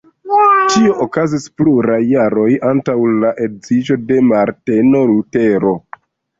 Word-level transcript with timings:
Tio 0.75 0.95
okazis 1.05 1.45
pluraj 1.59 1.99
jaroj 2.13 2.47
antaŭ 2.71 2.97
la 3.21 3.33
edziĝo 3.47 4.01
de 4.09 4.21
Marteno 4.33 5.07
Lutero. 5.15 5.79